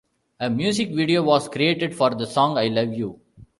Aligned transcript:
A 0.39 0.49
music 0.49 0.89
video 0.89 1.21
was 1.21 1.47
created 1.47 1.93
for 1.95 2.09
the 2.09 2.25
song 2.25 2.57
"I 2.57 2.69
Love 2.69 2.91
You". 2.95 3.19